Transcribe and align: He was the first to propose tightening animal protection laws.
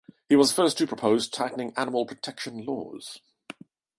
He 0.29 0.35
was 0.35 0.49
the 0.49 0.55
first 0.55 0.79
to 0.79 0.87
propose 0.87 1.29
tightening 1.29 1.73
animal 1.77 2.07
protection 2.07 2.65
laws. 2.65 3.21